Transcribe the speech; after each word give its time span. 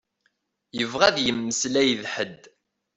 Yebɣa 0.77 1.03
ad 1.09 1.17
yemmeslay 1.21 1.89
d 2.01 2.03
ḥed. 2.13 2.39